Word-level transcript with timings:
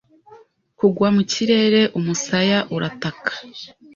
Kugwa 0.77 1.07
mu 1.15 1.21
kirere 1.31 1.81
Umusaya 1.99 2.59
urataka 2.75 3.31